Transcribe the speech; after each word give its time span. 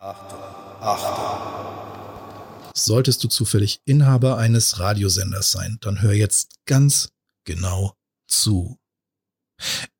Achtung, 0.00 0.38
Achtung. 0.80 2.72
Solltest 2.72 3.24
du 3.24 3.28
zufällig 3.28 3.80
Inhaber 3.84 4.38
eines 4.38 4.78
Radiosenders 4.78 5.50
sein, 5.50 5.78
dann 5.80 6.02
hör 6.02 6.12
jetzt 6.12 6.54
ganz 6.66 7.10
genau 7.44 7.94
zu. 8.28 8.78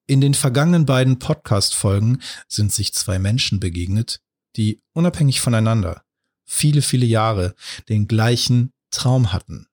In 0.06 0.20
den 0.20 0.34
vergangenen 0.34 0.86
beiden 0.86 1.18
Podcast-Folgen 1.18 2.22
sind 2.46 2.72
sich 2.72 2.94
zwei 2.94 3.18
Menschen 3.18 3.58
begegnet, 3.58 4.20
die 4.54 4.80
unabhängig 4.92 5.40
voneinander 5.40 6.04
viele, 6.44 6.80
viele 6.80 7.06
Jahre 7.06 7.54
den 7.88 8.06
gleichen 8.06 8.72
Traum 8.90 9.32
hatten. 9.32 9.66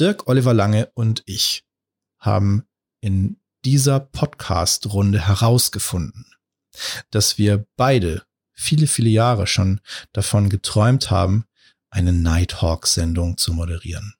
Dirk 0.00 0.26
Oliver 0.26 0.52
Lange 0.52 0.90
und 0.94 1.22
ich 1.26 1.64
haben 2.18 2.64
in 3.00 3.40
dieser 3.64 4.00
Podcast-Runde 4.00 5.26
herausgefunden, 5.26 6.26
dass 7.10 7.38
wir 7.38 7.66
beide 7.76 8.26
viele, 8.54 8.86
viele 8.86 9.10
Jahre 9.10 9.46
schon 9.46 9.80
davon 10.12 10.48
geträumt 10.48 11.10
haben, 11.10 11.44
eine 11.90 12.12
Nighthawk-Sendung 12.12 13.36
zu 13.36 13.52
moderieren. 13.52 14.14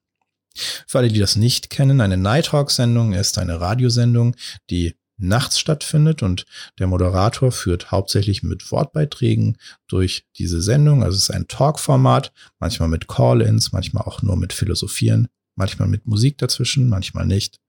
Für 0.87 0.99
alle, 0.99 1.07
die 1.07 1.19
das 1.19 1.35
nicht 1.35 1.69
kennen, 1.69 2.01
eine 2.01 2.17
Nighthawk-Sendung 2.17 3.13
ist 3.13 3.37
eine 3.37 3.59
Radiosendung, 3.59 4.35
die 4.69 4.95
nachts 5.17 5.59
stattfindet 5.59 6.21
und 6.21 6.45
der 6.79 6.87
Moderator 6.87 7.51
führt 7.51 7.91
hauptsächlich 7.91 8.43
mit 8.43 8.71
Wortbeiträgen 8.71 9.57
durch 9.87 10.25
diese 10.37 10.61
Sendung. 10.61 11.03
Also 11.03 11.15
es 11.15 11.23
ist 11.23 11.31
ein 11.31 11.47
Talk-Format, 11.47 12.31
manchmal 12.59 12.89
mit 12.89 13.07
Call-ins, 13.07 13.71
manchmal 13.71 14.03
auch 14.03 14.21
nur 14.21 14.35
mit 14.35 14.53
Philosophieren, 14.53 15.27
manchmal 15.55 15.87
mit 15.87 16.05
Musik 16.05 16.37
dazwischen, 16.37 16.89
manchmal 16.89 17.25
nicht. 17.25 17.59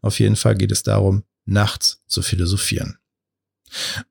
Auf 0.00 0.18
jeden 0.20 0.36
Fall 0.36 0.56
geht 0.56 0.72
es 0.72 0.82
darum, 0.82 1.24
nachts 1.44 2.02
zu 2.06 2.22
philosophieren. 2.22 2.98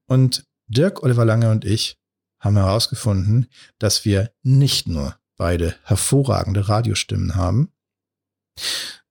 Und 0.06 0.46
Dirk, 0.68 1.04
Oliver 1.04 1.26
Lange 1.26 1.50
und 1.50 1.66
ich 1.66 1.98
haben 2.42 2.58
herausgefunden, 2.58 3.48
dass 3.80 4.04
wir 4.04 4.34
nicht 4.44 4.88
nur 4.88 5.16
beide 5.38 5.76
hervorragende 5.84 6.68
Radiostimmen 6.68 7.36
haben, 7.36 7.72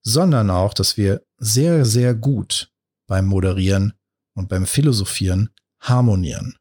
sondern 0.03 0.51
auch, 0.51 0.75
dass 0.75 0.97
wir 0.97 1.23
sehr, 1.39 1.85
sehr 1.85 2.15
gut 2.15 2.71
beim 3.07 3.27
Moderieren 3.27 3.95
und 4.35 4.49
beim 4.49 4.67
Philosophieren 4.67 5.51
harmonieren. 5.81 6.57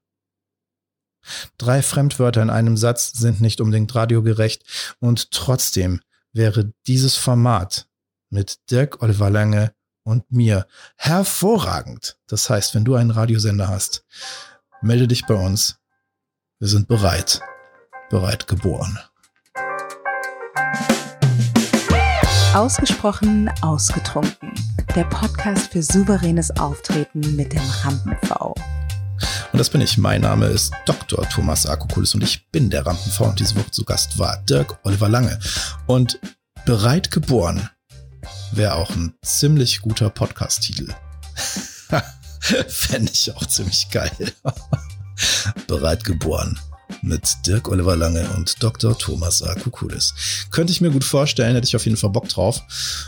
Drei 1.58 1.82
Fremdwörter 1.82 2.42
in 2.42 2.50
einem 2.50 2.78
Satz 2.78 3.12
sind 3.12 3.42
nicht 3.42 3.62
unbedingt 3.62 3.94
radiogerecht 3.94 4.64
und 5.00 5.32
trotzdem 5.32 6.02
wäre 6.32 6.72
dieses 6.88 7.16
Format 7.16 7.88
mit 8.30 8.60
Dirk 8.72 9.02
Oliver 9.02 9.30
Lange 9.30 9.74
und 10.04 10.32
mir 10.32 10.68
hervorragend. 10.96 12.18
Das 12.28 12.50
heißt, 12.50 12.74
wenn 12.74 12.86
du 12.86 12.96
einen 12.96 13.12
Radiosender 13.12 13.68
hast, 13.68 14.06
melde 14.82 15.08
dich 15.08 15.26
bei 15.26 15.36
uns. 15.36 15.79
Wir 16.62 16.68
sind 16.68 16.90
bereit, 16.90 17.40
bereit 18.10 18.46
geboren. 18.46 19.00
Ausgesprochen 22.54 23.50
ausgetrunken. 23.62 24.54
Der 24.94 25.06
Podcast 25.06 25.72
für 25.72 25.82
souveränes 25.82 26.52
Auftreten 26.60 27.38
mit 27.38 27.54
dem 27.54 27.62
Rampen-V. 27.62 28.56
Und 29.54 29.58
das 29.58 29.70
bin 29.70 29.80
ich. 29.80 29.98
Mein 29.98 30.20
Name 30.20 30.48
ist 30.48 30.74
Dr. 30.86 31.30
Thomas 31.30 31.66
Akokulis 31.66 32.14
und 32.14 32.26
ich 32.26 32.52
bin 32.52 32.70
der 32.70 32.86
Rampen-V 32.86 33.24
und 33.24 33.40
diese 33.40 33.56
Woche 33.56 33.72
zu 33.72 33.86
Gast 33.86 34.20
war 34.20 34.36
Dirk 34.44 34.80
Oliver 34.84 35.08
Lange. 35.08 35.40
Und 35.88 36.20
bereit 36.66 37.10
geboren 37.10 37.70
wäre 38.52 38.76
auch 38.76 38.90
ein 38.90 39.14
ziemlich 39.22 39.80
guter 39.80 40.10
Podcast-Titel. 40.10 40.94
Fände 42.68 43.14
ich 43.14 43.34
auch 43.34 43.46
ziemlich 43.46 43.90
geil. 43.90 44.12
bereit 45.68 46.04
geboren 46.04 46.60
mit 47.02 47.24
Dirk 47.46 47.70
Oliver 47.70 47.96
Lange 47.96 48.28
und 48.36 48.62
Dr. 48.62 48.98
Thomas 48.98 49.44
Akukulis. 49.44 50.14
Könnte 50.52 50.72
ich 50.72 50.82
mir 50.82 50.92
gut 50.92 51.04
vorstellen, 51.04 51.56
hätte 51.56 51.68
ich 51.68 51.76
auf 51.76 51.86
jeden 51.86 51.98
Fall 51.98 52.10
Bock 52.10 52.28
drauf. 52.28 52.62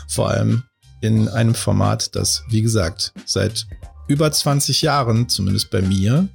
Vor 0.08 0.30
allem 0.30 0.64
in 1.00 1.28
einem 1.28 1.54
Format, 1.54 2.14
das, 2.14 2.44
wie 2.48 2.62
gesagt, 2.62 3.12
seit 3.26 3.66
über 4.08 4.30
20 4.30 4.82
Jahren, 4.82 5.28
zumindest 5.28 5.70
bei 5.70 5.82
mir, 5.82 6.28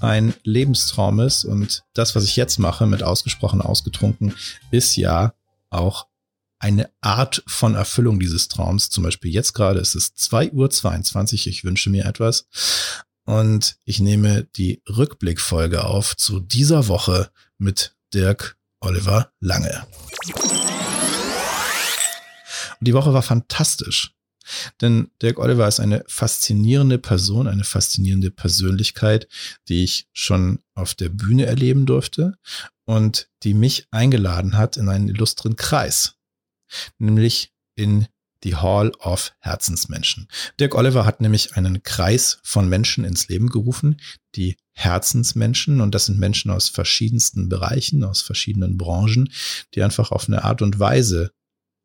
ein 0.00 0.34
Lebenstraum 0.44 1.20
ist. 1.20 1.44
Und 1.44 1.82
das, 1.94 2.14
was 2.14 2.24
ich 2.24 2.36
jetzt 2.36 2.58
mache, 2.58 2.86
mit 2.86 3.02
ausgesprochen 3.02 3.60
ausgetrunken, 3.60 4.34
ist 4.70 4.96
ja 4.96 5.34
auch 5.70 6.06
eine 6.58 6.90
Art 7.00 7.42
von 7.46 7.74
Erfüllung 7.74 8.20
dieses 8.20 8.48
Traums. 8.48 8.88
Zum 8.88 9.04
Beispiel 9.04 9.30
jetzt 9.32 9.52
gerade 9.52 9.80
ist 9.80 9.94
es 9.94 10.14
2.22 10.16 10.52
Uhr. 11.32 11.46
Ich 11.48 11.64
wünsche 11.64 11.90
mir 11.90 12.04
etwas 12.06 12.46
und 13.24 13.76
ich 13.84 14.00
nehme 14.00 14.44
die 14.56 14.82
Rückblickfolge 14.88 15.84
auf 15.84 16.16
zu 16.16 16.40
dieser 16.40 16.88
Woche 16.88 17.30
mit 17.58 17.96
Dirk 18.12 18.56
Oliver 18.80 19.32
Lange. 19.40 19.86
Und 22.80 22.88
die 22.88 22.94
Woche 22.94 23.12
war 23.14 23.22
fantastisch. 23.22 24.14
Denn 24.80 25.10
Dirk 25.22 25.38
Oliver 25.38 25.66
ist 25.66 25.80
eine 25.80 26.04
faszinierende 26.06 26.98
Person, 26.98 27.48
eine 27.48 27.64
faszinierende 27.64 28.30
Persönlichkeit, 28.30 29.26
die 29.68 29.84
ich 29.84 30.06
schon 30.12 30.60
auf 30.74 30.94
der 30.94 31.08
Bühne 31.08 31.46
erleben 31.46 31.86
durfte 31.86 32.36
und 32.84 33.30
die 33.42 33.54
mich 33.54 33.86
eingeladen 33.90 34.58
hat 34.58 34.76
in 34.76 34.88
einen 34.88 35.08
illustren 35.08 35.56
Kreis, 35.56 36.16
nämlich 36.98 37.52
in 37.74 38.06
die 38.44 38.54
Hall 38.54 38.92
of 39.00 39.32
Herzensmenschen. 39.40 40.28
Dirk 40.60 40.74
Oliver 40.74 41.04
hat 41.04 41.20
nämlich 41.20 41.56
einen 41.56 41.82
Kreis 41.82 42.38
von 42.42 42.68
Menschen 42.68 43.04
ins 43.04 43.28
Leben 43.28 43.48
gerufen, 43.48 44.00
die 44.34 44.56
Herzensmenschen, 44.72 45.80
und 45.80 45.94
das 45.94 46.06
sind 46.06 46.18
Menschen 46.18 46.50
aus 46.50 46.68
verschiedensten 46.68 47.48
Bereichen, 47.48 48.04
aus 48.04 48.22
verschiedenen 48.22 48.76
Branchen, 48.76 49.32
die 49.74 49.82
einfach 49.82 50.10
auf 50.10 50.28
eine 50.28 50.44
Art 50.44 50.62
und 50.62 50.78
Weise 50.78 51.32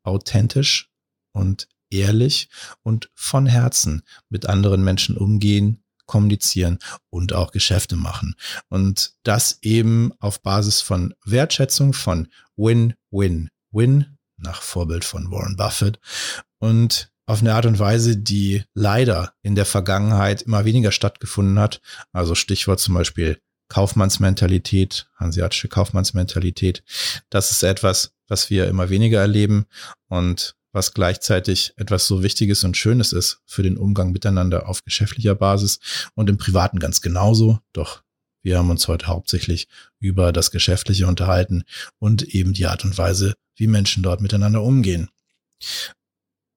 authentisch 0.02 0.90
und 1.32 1.68
ehrlich 1.90 2.48
und 2.82 3.10
von 3.14 3.46
Herzen 3.46 4.02
mit 4.28 4.46
anderen 4.46 4.82
Menschen 4.82 5.16
umgehen, 5.16 5.82
kommunizieren 6.06 6.78
und 7.08 7.32
auch 7.32 7.52
Geschäfte 7.52 7.96
machen. 7.96 8.34
Und 8.68 9.14
das 9.22 9.58
eben 9.62 10.12
auf 10.18 10.42
Basis 10.42 10.80
von 10.80 11.14
Wertschätzung, 11.24 11.92
von 11.92 12.28
Win-Win-Win 12.56 14.18
nach 14.36 14.62
Vorbild 14.62 15.04
von 15.04 15.30
Warren 15.30 15.56
Buffett 15.56 16.00
und 16.60 17.10
auf 17.26 17.40
eine 17.40 17.54
Art 17.54 17.66
und 17.66 17.78
Weise, 17.78 18.16
die 18.16 18.64
leider 18.74 19.34
in 19.42 19.54
der 19.54 19.66
Vergangenheit 19.66 20.42
immer 20.42 20.64
weniger 20.64 20.92
stattgefunden 20.92 21.58
hat. 21.58 21.80
Also 22.12 22.34
Stichwort 22.34 22.80
zum 22.80 22.94
Beispiel 22.94 23.40
Kaufmannsmentalität, 23.68 25.08
hanseatische 25.16 25.68
Kaufmannsmentalität. 25.68 26.82
Das 27.30 27.50
ist 27.52 27.62
etwas, 27.62 28.12
was 28.26 28.50
wir 28.50 28.68
immer 28.68 28.90
weniger 28.90 29.20
erleben 29.20 29.66
und 30.08 30.56
was 30.72 30.92
gleichzeitig 30.92 31.72
etwas 31.76 32.06
so 32.06 32.22
Wichtiges 32.22 32.64
und 32.64 32.76
Schönes 32.76 33.12
ist 33.12 33.40
für 33.46 33.62
den 33.62 33.76
Umgang 33.76 34.12
miteinander 34.12 34.68
auf 34.68 34.84
geschäftlicher 34.84 35.34
Basis 35.34 35.78
und 36.14 36.30
im 36.30 36.36
Privaten 36.36 36.78
ganz 36.78 37.00
genauso. 37.00 37.60
Doch 37.72 38.02
wir 38.42 38.58
haben 38.58 38.70
uns 38.70 38.88
heute 38.88 39.06
hauptsächlich 39.06 39.68
über 39.98 40.32
das 40.32 40.50
Geschäftliche 40.50 41.06
unterhalten 41.06 41.64
und 41.98 42.22
eben 42.22 42.54
die 42.54 42.66
Art 42.66 42.84
und 42.84 42.96
Weise, 42.96 43.34
wie 43.56 43.66
Menschen 43.66 44.02
dort 44.02 44.20
miteinander 44.20 44.62
umgehen. 44.62 45.10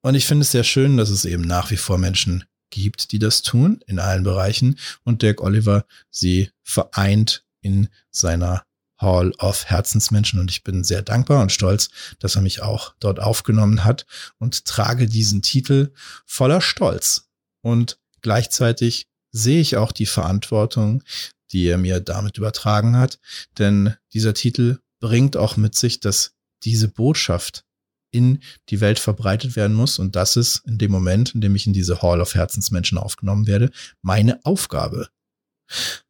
Und 0.03 0.15
ich 0.15 0.25
finde 0.25 0.43
es 0.43 0.51
sehr 0.51 0.65
schön, 0.65 0.97
dass 0.97 1.09
es 1.09 1.25
eben 1.25 1.43
nach 1.43 1.71
wie 1.71 1.77
vor 1.77 1.97
Menschen 1.97 2.43
gibt, 2.69 3.11
die 3.11 3.19
das 3.19 3.41
tun 3.41 3.79
in 3.87 3.99
allen 3.99 4.23
Bereichen. 4.23 4.77
Und 5.03 5.21
Dirk 5.21 5.41
Oliver 5.41 5.85
sie 6.09 6.51
vereint 6.61 7.45
in 7.61 7.87
seiner 8.11 8.65
Hall 8.97 9.31
of 9.39 9.65
Herzensmenschen. 9.65 10.39
Und 10.39 10.51
ich 10.51 10.63
bin 10.63 10.83
sehr 10.83 11.01
dankbar 11.01 11.41
und 11.41 11.51
stolz, 11.51 11.89
dass 12.19 12.35
er 12.35 12.41
mich 12.41 12.61
auch 12.61 12.93
dort 12.99 13.19
aufgenommen 13.19 13.85
hat 13.85 14.05
und 14.39 14.65
trage 14.65 15.07
diesen 15.07 15.41
Titel 15.41 15.93
voller 16.25 16.61
Stolz. 16.61 17.29
Und 17.61 17.97
gleichzeitig 18.21 19.07
sehe 19.31 19.61
ich 19.61 19.77
auch 19.77 19.93
die 19.93 20.05
Verantwortung, 20.05 21.03
die 21.51 21.65
er 21.65 21.77
mir 21.77 22.01
damit 22.01 22.37
übertragen 22.37 22.97
hat, 22.97 23.19
denn 23.57 23.95
dieser 24.13 24.33
Titel 24.33 24.79
bringt 24.99 25.37
auch 25.37 25.55
mit 25.55 25.75
sich, 25.75 25.99
dass 25.99 26.33
diese 26.63 26.87
Botschaft 26.87 27.65
in 28.13 28.39
die 28.69 28.79
Welt 28.79 28.99
verbreitet 28.99 29.55
werden 29.55 29.75
muss. 29.75 29.99
Und 29.99 30.15
das 30.15 30.35
ist 30.35 30.61
in 30.65 30.77
dem 30.77 30.91
Moment, 30.91 31.33
in 31.35 31.41
dem 31.41 31.55
ich 31.55 31.67
in 31.67 31.73
diese 31.73 32.01
Hall 32.01 32.21
of 32.21 32.35
Herzensmenschen 32.35 32.97
aufgenommen 32.97 33.47
werde, 33.47 33.71
meine 34.01 34.39
Aufgabe. 34.45 35.09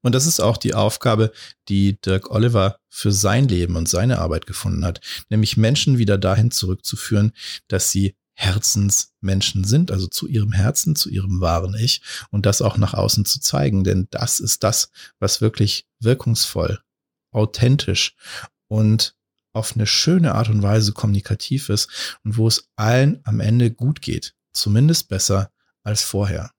Und 0.02 0.14
das 0.14 0.26
ist 0.26 0.40
auch 0.40 0.58
die 0.58 0.74
Aufgabe, 0.74 1.32
die 1.70 2.00
Dirk 2.02 2.32
Oliver 2.32 2.80
für 2.90 3.12
sein 3.12 3.48
Leben 3.48 3.76
und 3.76 3.88
seine 3.88 4.20
Arbeit 4.20 4.46
gefunden 4.46 4.84
hat, 4.84 5.00
nämlich 5.30 5.58
Menschen 5.58 5.98
wieder 5.98 6.18
dahin 6.18 6.52
zurückzuführen, 6.52 7.32
dass 7.68 7.90
sie 7.90 8.16
Herzensmenschen 8.36 9.64
sind, 9.64 9.92
also 9.92 10.08
zu 10.08 10.28
ihrem 10.28 10.52
Herzen, 10.52 10.96
zu 10.96 11.10
ihrem 11.10 11.40
wahren 11.40 11.76
Ich 11.76 12.02
und 12.32 12.46
das 12.46 12.62
auch 12.62 12.78
nach 12.78 12.94
außen 12.96 13.26
zu 13.26 13.40
zeigen, 13.40 13.84
denn 13.84 14.08
das 14.10 14.40
ist 14.40 14.64
das, 14.64 14.90
was 15.20 15.40
wirklich 15.40 15.86
wirkungsvoll, 16.00 16.80
authentisch 17.32 18.16
und 18.68 19.16
auf 19.54 19.76
eine 19.76 19.88
schöne 19.88 20.36
Art 20.36 20.50
und 20.50 20.62
Weise 20.62 20.92
kommunikativ 20.92 21.70
ist 21.70 22.18
und 22.24 22.38
wo 22.38 22.48
es 22.48 22.70
allen 22.76 23.22
am 23.24 23.40
Ende 23.40 23.72
gut 23.72 24.02
geht. 24.02 24.34
Zumindest 24.52 25.08
besser 25.08 25.52
als 25.84 26.04
vorher. 26.04 26.52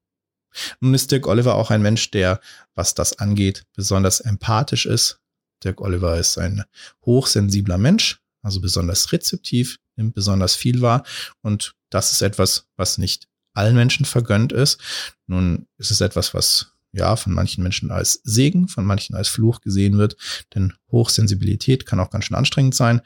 Nun 0.80 0.94
ist 0.94 1.10
Dirk 1.10 1.26
Oliver 1.26 1.56
auch 1.56 1.70
ein 1.70 1.82
Mensch, 1.82 2.10
der, 2.12 2.40
was 2.74 2.94
das 2.94 3.18
angeht, 3.18 3.64
besonders 3.74 4.20
empathisch 4.20 4.86
ist 4.86 5.20
Dirk 5.64 5.80
Oliver 5.80 6.18
ist 6.18 6.38
ein 6.38 6.64
hochsensibler 7.04 7.78
Mensch, 7.78 8.20
also 8.42 8.60
besonders 8.60 9.12
rezeptiv, 9.12 9.78
nimmt 9.96 10.14
besonders 10.14 10.54
viel 10.54 10.82
wahr. 10.82 11.04
Und 11.40 11.74
das 11.90 12.12
ist 12.12 12.22
etwas, 12.22 12.66
was 12.76 12.98
nicht 12.98 13.28
allen 13.54 13.74
Menschen 13.74 14.04
vergönnt 14.04 14.52
ist. 14.52 14.78
Nun 15.26 15.66
ist 15.78 15.90
es 15.90 16.00
etwas, 16.00 16.34
was 16.34 16.72
ja 16.94 17.16
von 17.16 17.32
manchen 17.32 17.62
Menschen 17.62 17.90
als 17.90 18.20
Segen, 18.24 18.68
von 18.68 18.84
manchen 18.84 19.14
als 19.14 19.28
Fluch 19.28 19.60
gesehen 19.60 19.98
wird, 19.98 20.16
denn 20.54 20.72
Hochsensibilität 20.90 21.86
kann 21.86 22.00
auch 22.00 22.10
ganz 22.10 22.26
schön 22.26 22.36
anstrengend 22.36 22.74
sein. 22.74 23.00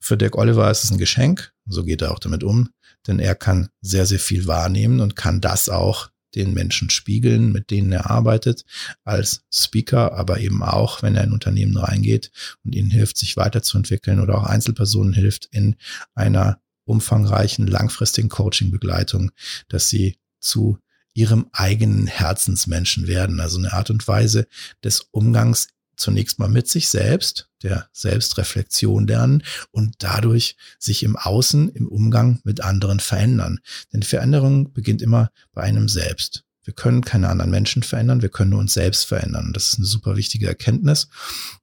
Für 0.00 0.16
Dirk 0.16 0.36
Oliver 0.36 0.70
ist 0.70 0.84
es 0.84 0.90
ein 0.90 0.98
Geschenk, 0.98 1.52
so 1.66 1.84
geht 1.84 2.02
er 2.02 2.12
auch 2.12 2.18
damit 2.18 2.44
um, 2.44 2.70
denn 3.06 3.18
er 3.18 3.34
kann 3.34 3.68
sehr, 3.80 4.06
sehr 4.06 4.20
viel 4.20 4.46
wahrnehmen 4.46 5.00
und 5.00 5.16
kann 5.16 5.40
das 5.40 5.68
auch 5.68 6.10
den 6.34 6.52
Menschen 6.52 6.90
spiegeln, 6.90 7.50
mit 7.50 7.70
denen 7.70 7.90
er 7.92 8.10
arbeitet, 8.10 8.64
als 9.04 9.44
Speaker, 9.52 10.12
aber 10.12 10.38
eben 10.38 10.62
auch, 10.62 11.02
wenn 11.02 11.16
er 11.16 11.24
in 11.24 11.32
Unternehmen 11.32 11.76
reingeht 11.76 12.30
und 12.62 12.74
ihnen 12.74 12.90
hilft, 12.90 13.16
sich 13.16 13.36
weiterzuentwickeln 13.36 14.20
oder 14.20 14.38
auch 14.38 14.44
Einzelpersonen 14.44 15.14
hilft 15.14 15.46
in 15.46 15.76
einer 16.14 16.60
umfangreichen, 16.84 17.66
langfristigen 17.66 18.28
Coaching-Begleitung, 18.28 19.32
dass 19.68 19.88
sie 19.88 20.18
zu 20.38 20.78
ihrem 21.16 21.48
eigenen 21.52 22.06
Herzensmenschen 22.06 23.06
werden. 23.06 23.40
Also 23.40 23.58
eine 23.58 23.72
Art 23.72 23.90
und 23.90 24.06
Weise 24.06 24.46
des 24.84 25.00
Umgangs 25.10 25.68
zunächst 25.96 26.38
mal 26.38 26.48
mit 26.48 26.68
sich 26.68 26.88
selbst, 26.88 27.48
der 27.62 27.88
Selbstreflexion 27.92 29.06
lernen 29.06 29.42
und 29.70 29.94
dadurch 29.98 30.56
sich 30.78 31.02
im 31.02 31.16
Außen, 31.16 31.70
im 31.70 31.88
Umgang 31.88 32.40
mit 32.44 32.60
anderen 32.60 33.00
verändern. 33.00 33.60
Denn 33.92 34.02
Veränderung 34.02 34.74
beginnt 34.74 35.00
immer 35.00 35.30
bei 35.52 35.62
einem 35.62 35.88
selbst. 35.88 36.45
Wir 36.66 36.74
können 36.74 37.02
keine 37.02 37.28
anderen 37.28 37.50
Menschen 37.50 37.84
verändern, 37.84 38.22
wir 38.22 38.28
können 38.28 38.50
nur 38.50 38.58
uns 38.58 38.74
selbst 38.74 39.06
verändern. 39.06 39.46
Und 39.46 39.56
das 39.56 39.68
ist 39.68 39.78
eine 39.78 39.86
super 39.86 40.16
wichtige 40.16 40.48
Erkenntnis, 40.48 41.08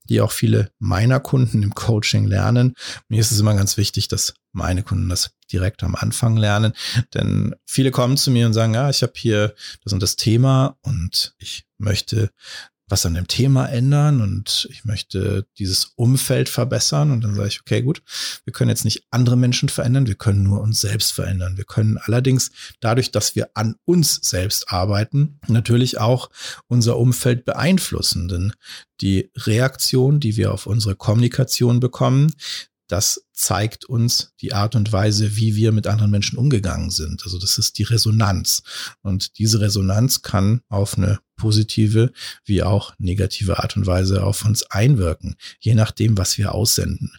die 0.04 0.22
auch 0.22 0.32
viele 0.32 0.70
meiner 0.78 1.20
Kunden 1.20 1.62
im 1.62 1.74
Coaching 1.74 2.24
lernen. 2.24 2.74
Mir 3.08 3.20
ist 3.20 3.30
es 3.30 3.38
immer 3.38 3.54
ganz 3.54 3.76
wichtig, 3.76 4.08
dass 4.08 4.34
meine 4.52 4.82
Kunden 4.82 5.10
das 5.10 5.32
direkt 5.52 5.82
am 5.82 5.94
Anfang 5.94 6.36
lernen, 6.38 6.72
denn 7.12 7.54
viele 7.66 7.90
kommen 7.90 8.16
zu 8.16 8.30
mir 8.30 8.46
und 8.46 8.54
sagen, 8.54 8.72
ja, 8.72 8.88
ich 8.88 9.02
habe 9.02 9.12
hier 9.14 9.54
das 9.82 9.92
und 9.92 10.02
das 10.02 10.16
Thema 10.16 10.78
und 10.80 11.34
ich 11.38 11.66
möchte 11.76 12.30
was 12.94 13.04
an 13.06 13.14
dem 13.14 13.26
Thema 13.26 13.66
ändern 13.66 14.20
und 14.20 14.68
ich 14.70 14.84
möchte 14.84 15.48
dieses 15.58 15.94
Umfeld 15.96 16.48
verbessern. 16.48 17.10
Und 17.10 17.24
dann 17.24 17.34
sage 17.34 17.48
ich, 17.48 17.60
okay, 17.60 17.82
gut, 17.82 18.04
wir 18.44 18.52
können 18.52 18.70
jetzt 18.70 18.84
nicht 18.84 19.02
andere 19.10 19.36
Menschen 19.36 19.68
verändern, 19.68 20.06
wir 20.06 20.14
können 20.14 20.44
nur 20.44 20.60
uns 20.60 20.78
selbst 20.78 21.12
verändern. 21.12 21.56
Wir 21.56 21.64
können 21.64 21.98
allerdings 21.98 22.52
dadurch, 22.78 23.10
dass 23.10 23.34
wir 23.34 23.50
an 23.54 23.74
uns 23.84 24.20
selbst 24.22 24.70
arbeiten, 24.70 25.40
natürlich 25.48 25.98
auch 25.98 26.30
unser 26.68 26.96
Umfeld 26.96 27.44
beeinflussen. 27.44 28.28
Denn 28.28 28.52
die 29.00 29.28
Reaktion, 29.38 30.20
die 30.20 30.36
wir 30.36 30.52
auf 30.52 30.66
unsere 30.66 30.94
Kommunikation 30.94 31.80
bekommen, 31.80 32.32
das 32.94 33.26
zeigt 33.32 33.86
uns 33.86 34.34
die 34.40 34.52
Art 34.52 34.76
und 34.76 34.92
Weise, 34.92 35.34
wie 35.34 35.56
wir 35.56 35.72
mit 35.72 35.88
anderen 35.88 36.12
Menschen 36.12 36.38
umgegangen 36.38 36.90
sind. 36.90 37.24
Also 37.24 37.40
das 37.40 37.58
ist 37.58 37.76
die 37.78 37.82
Resonanz. 37.82 38.62
Und 39.02 39.36
diese 39.38 39.60
Resonanz 39.60 40.22
kann 40.22 40.60
auf 40.68 40.96
eine 40.96 41.18
positive 41.34 42.12
wie 42.44 42.62
auch 42.62 42.94
negative 42.98 43.58
Art 43.58 43.76
und 43.76 43.88
Weise 43.88 44.22
auf 44.22 44.44
uns 44.44 44.62
einwirken, 44.70 45.34
je 45.58 45.74
nachdem, 45.74 46.16
was 46.16 46.38
wir 46.38 46.54
aussenden. 46.54 47.10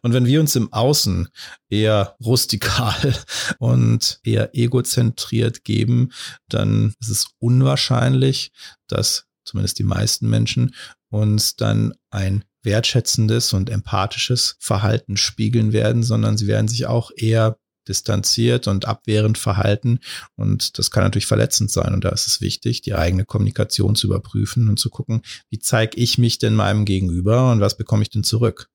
Und 0.00 0.14
wenn 0.14 0.24
wir 0.24 0.40
uns 0.40 0.56
im 0.56 0.72
Außen 0.72 1.28
eher 1.68 2.16
rustikal 2.24 3.14
und 3.58 4.18
eher 4.24 4.56
egozentriert 4.56 5.62
geben, 5.62 6.12
dann 6.48 6.94
ist 7.00 7.10
es 7.10 7.26
unwahrscheinlich, 7.38 8.50
dass 8.88 9.26
zumindest 9.44 9.78
die 9.78 9.84
meisten 9.84 10.30
Menschen 10.30 10.74
uns 11.10 11.54
dann 11.56 11.92
ein 12.10 12.44
wertschätzendes 12.62 13.52
und 13.52 13.70
empathisches 13.70 14.56
Verhalten 14.60 15.16
spiegeln 15.16 15.72
werden, 15.72 16.02
sondern 16.02 16.36
sie 16.36 16.46
werden 16.46 16.68
sich 16.68 16.86
auch 16.86 17.10
eher 17.16 17.58
distanziert 17.88 18.68
und 18.68 18.86
abwehrend 18.86 19.38
verhalten. 19.38 19.98
Und 20.36 20.78
das 20.78 20.90
kann 20.90 21.02
natürlich 21.02 21.26
verletzend 21.26 21.70
sein. 21.70 21.94
Und 21.94 22.04
da 22.04 22.10
ist 22.10 22.26
es 22.26 22.40
wichtig, 22.40 22.82
die 22.82 22.94
eigene 22.94 23.24
Kommunikation 23.24 23.96
zu 23.96 24.06
überprüfen 24.06 24.68
und 24.68 24.78
zu 24.78 24.90
gucken, 24.90 25.22
wie 25.50 25.58
zeige 25.58 25.96
ich 25.96 26.18
mich 26.18 26.38
denn 26.38 26.54
meinem 26.54 26.84
Gegenüber 26.84 27.50
und 27.50 27.60
was 27.60 27.76
bekomme 27.76 28.02
ich 28.02 28.10
denn 28.10 28.24
zurück? 28.24 28.68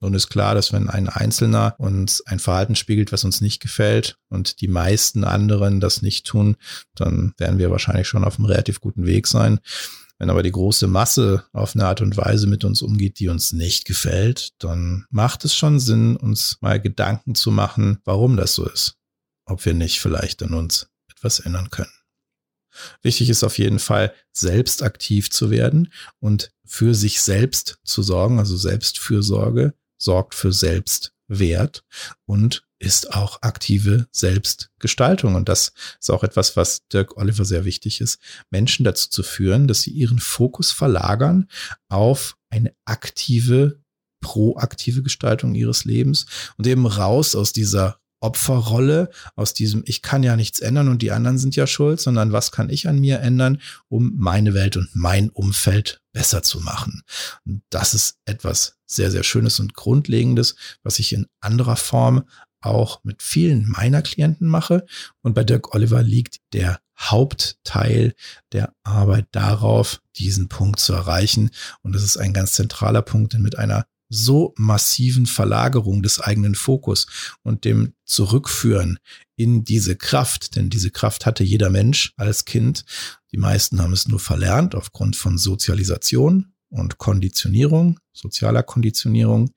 Und 0.00 0.12
ist 0.14 0.28
klar, 0.28 0.54
dass 0.54 0.72
wenn 0.72 0.90
ein 0.90 1.08
Einzelner 1.08 1.76
uns 1.78 2.20
ein 2.26 2.38
Verhalten 2.38 2.76
spiegelt, 2.76 3.10
was 3.10 3.24
uns 3.24 3.40
nicht 3.40 3.62
gefällt 3.62 4.18
und 4.28 4.60
die 4.60 4.68
meisten 4.68 5.24
anderen 5.24 5.80
das 5.80 6.02
nicht 6.02 6.26
tun, 6.26 6.56
dann 6.94 7.32
werden 7.38 7.58
wir 7.58 7.70
wahrscheinlich 7.70 8.06
schon 8.06 8.24
auf 8.24 8.38
einem 8.38 8.46
relativ 8.46 8.80
guten 8.80 9.06
Weg 9.06 9.26
sein. 9.26 9.60
Wenn 10.18 10.30
aber 10.30 10.42
die 10.42 10.52
große 10.52 10.86
Masse 10.86 11.44
auf 11.52 11.74
eine 11.74 11.86
Art 11.86 12.00
und 12.00 12.16
Weise 12.16 12.46
mit 12.46 12.64
uns 12.64 12.82
umgeht, 12.82 13.18
die 13.18 13.28
uns 13.28 13.52
nicht 13.52 13.84
gefällt, 13.84 14.50
dann 14.58 15.06
macht 15.10 15.44
es 15.44 15.54
schon 15.54 15.80
Sinn, 15.80 16.16
uns 16.16 16.58
mal 16.60 16.80
Gedanken 16.80 17.34
zu 17.34 17.50
machen, 17.50 17.98
warum 18.04 18.36
das 18.36 18.54
so 18.54 18.66
ist. 18.68 18.96
Ob 19.44 19.64
wir 19.64 19.74
nicht 19.74 20.00
vielleicht 20.00 20.42
an 20.42 20.54
uns 20.54 20.88
etwas 21.10 21.40
ändern 21.40 21.70
können. 21.70 21.92
Wichtig 23.02 23.28
ist 23.30 23.44
auf 23.44 23.58
jeden 23.58 23.78
Fall, 23.78 24.12
selbst 24.32 24.82
aktiv 24.82 25.30
zu 25.30 25.50
werden 25.50 25.92
und 26.18 26.52
für 26.64 26.94
sich 26.94 27.20
selbst 27.20 27.78
zu 27.84 28.02
sorgen, 28.02 28.38
also 28.38 28.56
Selbstfürsorge 28.56 29.74
sorgt 29.96 30.34
für 30.34 30.52
Selbstwert 30.52 31.84
und 32.26 32.66
ist 32.84 33.14
auch 33.14 33.40
aktive 33.42 34.06
Selbstgestaltung. 34.12 35.34
Und 35.34 35.48
das 35.48 35.72
ist 36.00 36.10
auch 36.10 36.22
etwas, 36.22 36.56
was 36.56 36.86
Dirk 36.88 37.16
Oliver 37.16 37.44
sehr 37.44 37.64
wichtig 37.64 38.00
ist, 38.00 38.18
Menschen 38.50 38.84
dazu 38.84 39.08
zu 39.08 39.22
führen, 39.22 39.66
dass 39.66 39.80
sie 39.82 39.90
ihren 39.90 40.18
Fokus 40.18 40.70
verlagern 40.70 41.48
auf 41.88 42.36
eine 42.50 42.74
aktive, 42.84 43.80
proaktive 44.20 45.02
Gestaltung 45.02 45.54
ihres 45.54 45.84
Lebens 45.84 46.26
und 46.56 46.66
eben 46.66 46.86
raus 46.86 47.34
aus 47.34 47.52
dieser 47.52 47.98
Opferrolle, 48.24 49.10
aus 49.36 49.52
diesem 49.52 49.82
Ich 49.84 50.00
kann 50.00 50.22
ja 50.22 50.34
nichts 50.34 50.60
ändern 50.60 50.88
und 50.88 51.02
die 51.02 51.12
anderen 51.12 51.36
sind 51.36 51.56
ja 51.56 51.66
schuld, 51.66 52.00
sondern 52.00 52.32
was 52.32 52.52
kann 52.52 52.70
ich 52.70 52.88
an 52.88 52.98
mir 52.98 53.20
ändern, 53.20 53.60
um 53.88 54.14
meine 54.16 54.54
Welt 54.54 54.78
und 54.78 54.88
mein 54.94 55.28
Umfeld 55.28 56.00
besser 56.14 56.42
zu 56.42 56.60
machen. 56.60 57.02
Und 57.44 57.62
das 57.68 57.92
ist 57.92 58.16
etwas 58.24 58.78
sehr, 58.86 59.10
sehr 59.10 59.24
Schönes 59.24 59.60
und 59.60 59.74
Grundlegendes, 59.74 60.54
was 60.82 60.98
ich 61.00 61.12
in 61.12 61.26
anderer 61.40 61.76
Form 61.76 62.24
auch 62.64 63.02
mit 63.04 63.22
vielen 63.22 63.68
meiner 63.68 64.02
Klienten 64.02 64.48
mache. 64.48 64.84
Und 65.22 65.34
bei 65.34 65.44
Dirk 65.44 65.74
Oliver 65.74 66.02
liegt 66.02 66.38
der 66.52 66.80
Hauptteil 66.98 68.14
der 68.52 68.72
Arbeit 68.82 69.26
darauf, 69.32 70.00
diesen 70.16 70.48
Punkt 70.48 70.80
zu 70.80 70.92
erreichen. 70.92 71.50
Und 71.82 71.94
das 71.94 72.02
ist 72.02 72.16
ein 72.16 72.32
ganz 72.32 72.52
zentraler 72.52 73.02
Punkt, 73.02 73.32
denn 73.32 73.42
mit 73.42 73.58
einer 73.58 73.86
so 74.08 74.54
massiven 74.56 75.26
Verlagerung 75.26 76.02
des 76.02 76.20
eigenen 76.20 76.54
Fokus 76.54 77.06
und 77.42 77.64
dem 77.64 77.94
Zurückführen 78.04 78.98
in 79.36 79.64
diese 79.64 79.96
Kraft, 79.96 80.56
denn 80.56 80.70
diese 80.70 80.90
Kraft 80.90 81.26
hatte 81.26 81.42
jeder 81.42 81.70
Mensch 81.70 82.12
als 82.16 82.44
Kind. 82.44 82.84
Die 83.32 83.38
meisten 83.38 83.80
haben 83.80 83.92
es 83.92 84.06
nur 84.06 84.20
verlernt 84.20 84.74
aufgrund 84.74 85.16
von 85.16 85.38
Sozialisation 85.38 86.52
und 86.68 86.98
Konditionierung, 86.98 87.98
sozialer 88.12 88.62
Konditionierung. 88.62 89.50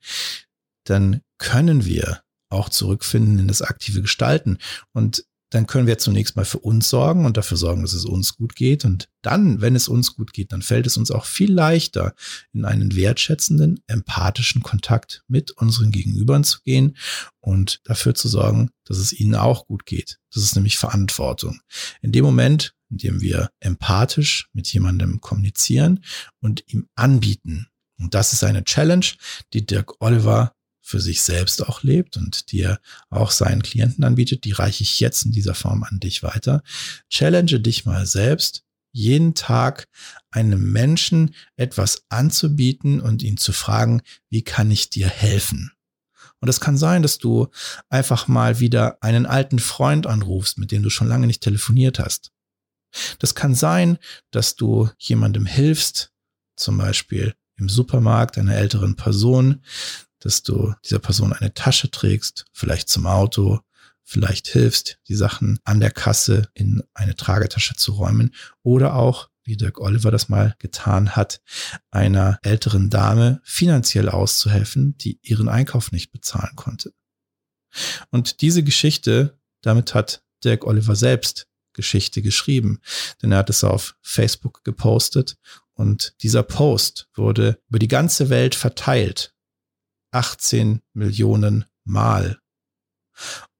Dann 0.84 1.20
können 1.38 1.84
wir 1.84 2.22
auch 2.50 2.68
zurückfinden 2.68 3.38
in 3.38 3.48
das 3.48 3.62
aktive 3.62 4.02
Gestalten. 4.02 4.58
Und 4.92 5.24
dann 5.50 5.66
können 5.66 5.86
wir 5.86 5.98
zunächst 5.98 6.36
mal 6.36 6.44
für 6.44 6.58
uns 6.58 6.88
sorgen 6.90 7.24
und 7.24 7.36
dafür 7.36 7.56
sorgen, 7.56 7.82
dass 7.82 7.94
es 7.94 8.04
uns 8.04 8.36
gut 8.36 8.54
geht. 8.54 8.84
Und 8.84 9.08
dann, 9.22 9.60
wenn 9.60 9.74
es 9.74 9.88
uns 9.88 10.14
gut 10.14 10.32
geht, 10.32 10.52
dann 10.52 10.62
fällt 10.62 10.86
es 10.86 10.96
uns 10.96 11.10
auch 11.10 11.24
viel 11.24 11.52
leichter, 11.52 12.14
in 12.52 12.64
einen 12.64 12.94
wertschätzenden, 12.94 13.80
empathischen 13.86 14.62
Kontakt 14.62 15.24
mit 15.26 15.52
unseren 15.52 15.90
Gegenübern 15.90 16.44
zu 16.44 16.60
gehen 16.62 16.96
und 17.40 17.80
dafür 17.84 18.14
zu 18.14 18.28
sorgen, 18.28 18.70
dass 18.84 18.98
es 18.98 19.12
ihnen 19.12 19.34
auch 19.34 19.66
gut 19.66 19.86
geht. 19.86 20.18
Das 20.32 20.42
ist 20.42 20.54
nämlich 20.54 20.76
Verantwortung. 20.76 21.60
In 22.02 22.12
dem 22.12 22.24
Moment, 22.24 22.74
in 22.90 22.98
dem 22.98 23.20
wir 23.20 23.50
empathisch 23.60 24.48
mit 24.52 24.70
jemandem 24.72 25.20
kommunizieren 25.20 26.04
und 26.40 26.62
ihm 26.66 26.88
anbieten, 26.94 27.68
und 28.00 28.14
das 28.14 28.32
ist 28.32 28.44
eine 28.44 28.62
Challenge, 28.62 29.06
die 29.52 29.66
Dirk 29.66 30.00
Oliver 30.00 30.52
für 30.88 31.00
sich 31.00 31.20
selbst 31.20 31.66
auch 31.66 31.82
lebt 31.82 32.16
und 32.16 32.50
die 32.50 32.62
er 32.62 32.80
auch 33.10 33.30
seinen 33.30 33.62
Klienten 33.62 34.04
anbietet, 34.04 34.44
die 34.44 34.52
reiche 34.52 34.82
ich 34.82 35.00
jetzt 35.00 35.22
in 35.26 35.32
dieser 35.32 35.54
Form 35.54 35.82
an 35.82 36.00
dich 36.00 36.22
weiter. 36.22 36.62
Challenge 37.10 37.60
dich 37.60 37.84
mal 37.84 38.06
selbst, 38.06 38.64
jeden 38.90 39.34
Tag 39.34 39.86
einem 40.30 40.72
Menschen 40.72 41.34
etwas 41.56 42.04
anzubieten 42.08 43.00
und 43.00 43.22
ihn 43.22 43.36
zu 43.36 43.52
fragen, 43.52 44.00
wie 44.30 44.42
kann 44.42 44.70
ich 44.70 44.88
dir 44.88 45.08
helfen? 45.08 45.72
Und 46.40 46.48
es 46.48 46.58
kann 46.58 46.78
sein, 46.78 47.02
dass 47.02 47.18
du 47.18 47.48
einfach 47.90 48.26
mal 48.26 48.58
wieder 48.58 48.96
einen 49.02 49.26
alten 49.26 49.58
Freund 49.58 50.06
anrufst, 50.06 50.56
mit 50.56 50.72
dem 50.72 50.82
du 50.82 50.88
schon 50.88 51.08
lange 51.08 51.26
nicht 51.26 51.42
telefoniert 51.42 51.98
hast. 51.98 52.32
Das 53.18 53.34
kann 53.34 53.54
sein, 53.54 53.98
dass 54.30 54.56
du 54.56 54.88
jemandem 54.96 55.44
hilfst, 55.44 56.12
zum 56.56 56.78
Beispiel 56.78 57.34
im 57.58 57.68
Supermarkt 57.68 58.38
einer 58.38 58.54
älteren 58.54 58.96
Person, 58.96 59.62
dass 60.20 60.42
du 60.42 60.74
dieser 60.84 60.98
Person 60.98 61.32
eine 61.32 61.54
Tasche 61.54 61.90
trägst, 61.90 62.46
vielleicht 62.52 62.88
zum 62.88 63.06
Auto, 63.06 63.60
vielleicht 64.04 64.48
hilfst, 64.48 64.98
die 65.08 65.14
Sachen 65.14 65.60
an 65.64 65.80
der 65.80 65.90
Kasse 65.90 66.48
in 66.54 66.82
eine 66.94 67.14
Tragetasche 67.14 67.76
zu 67.76 67.92
räumen 67.92 68.34
oder 68.62 68.94
auch 68.94 69.28
wie 69.44 69.56
Dirk 69.56 69.80
Oliver 69.80 70.10
das 70.10 70.28
mal 70.28 70.54
getan 70.58 71.16
hat, 71.16 71.40
einer 71.90 72.38
älteren 72.42 72.90
Dame 72.90 73.40
finanziell 73.44 74.10
auszuhelfen, 74.10 74.96
die 74.98 75.18
ihren 75.22 75.48
Einkauf 75.48 75.90
nicht 75.90 76.12
bezahlen 76.12 76.54
konnte. 76.54 76.92
Und 78.10 78.42
diese 78.42 78.62
Geschichte, 78.62 79.38
damit 79.62 79.94
hat 79.94 80.22
Dirk 80.44 80.66
Oliver 80.66 80.96
selbst 80.96 81.46
Geschichte 81.72 82.22
geschrieben, 82.22 82.80
denn 83.22 83.32
er 83.32 83.38
hat 83.38 83.50
es 83.50 83.64
auf 83.64 83.96
Facebook 84.02 84.64
gepostet 84.64 85.36
und 85.74 86.14
dieser 86.22 86.42
Post 86.42 87.08
wurde 87.14 87.58
über 87.68 87.78
die 87.78 87.88
ganze 87.88 88.30
Welt 88.30 88.54
verteilt. 88.54 89.34
18 90.18 90.80
Millionen 90.94 91.64
Mal. 91.84 92.40